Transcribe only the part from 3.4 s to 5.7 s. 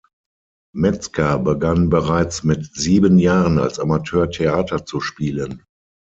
als Amateur Theater zu spielen.